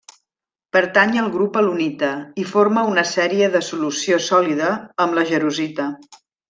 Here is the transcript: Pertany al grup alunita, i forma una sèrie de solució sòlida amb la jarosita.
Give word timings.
Pertany 0.77 1.13
al 1.23 1.29
grup 1.35 1.59
alunita, 1.61 2.09
i 2.45 2.47
forma 2.55 2.87
una 2.95 3.05
sèrie 3.13 3.53
de 3.59 3.65
solució 3.71 4.21
sòlida 4.33 4.75
amb 5.07 5.19
la 5.21 5.31
jarosita. 5.33 5.93